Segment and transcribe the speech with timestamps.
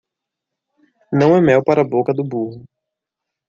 [1.13, 2.65] Não é mel para a boca do burro.